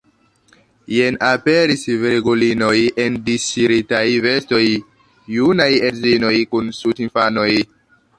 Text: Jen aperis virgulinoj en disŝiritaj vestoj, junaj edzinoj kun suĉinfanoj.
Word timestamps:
Jen 0.91 1.17
aperis 1.25 1.83
virgulinoj 2.05 2.77
en 3.03 3.19
disŝiritaj 3.27 4.01
vestoj, 4.27 4.63
junaj 5.35 5.69
edzinoj 5.91 6.33
kun 6.55 6.73
suĉinfanoj. 6.79 7.49